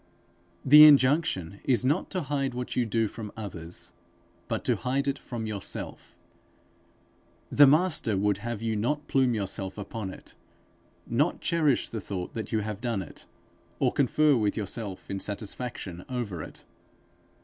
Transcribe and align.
The 0.65 0.83
injunction 0.85 1.59
is 1.63 1.85
not 1.85 2.09
to 2.09 2.21
hide 2.23 2.55
what 2.55 2.75
you 2.75 2.87
do 2.87 3.07
from 3.07 3.31
others, 3.37 3.93
but 4.47 4.63
to 4.65 4.75
hide 4.77 5.07
it 5.07 5.19
from 5.19 5.45
yourself. 5.45 6.17
The 7.51 7.67
Master 7.67 8.17
would 8.17 8.39
have 8.39 8.63
you 8.63 8.75
not 8.75 9.07
plume 9.07 9.35
yourself 9.35 9.77
upon 9.77 10.09
it, 10.11 10.33
not 11.05 11.39
cherish 11.39 11.87
the 11.87 12.01
thought 12.01 12.33
that 12.33 12.51
you 12.51 12.61
have 12.61 12.81
done 12.81 13.03
it, 13.03 13.25
or 13.77 13.93
confer 13.93 14.35
with 14.35 14.57
yourself 14.57 15.07
in 15.07 15.19
satisfaction 15.19 16.03
over 16.09 16.41
it. 16.41 16.65